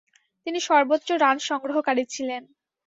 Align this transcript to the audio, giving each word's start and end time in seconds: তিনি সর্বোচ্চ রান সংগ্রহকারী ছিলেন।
তিনি 0.47 0.59
সর্বোচ্চ 0.61 1.07
রান 1.23 1.37
সংগ্রহকারী 1.49 2.03
ছিলেন। 2.13 2.43